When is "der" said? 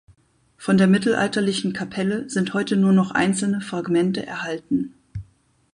0.79-0.87